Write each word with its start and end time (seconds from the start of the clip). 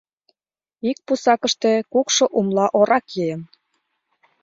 Ик 0.89 0.97
пусакыште 1.05 1.73
кукшо 1.91 2.25
умла 2.37 2.65
ора 2.79 2.99
киен. 3.09 3.41